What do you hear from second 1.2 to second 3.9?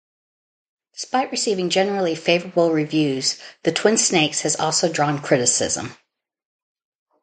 receiving generally favorable reviews, "The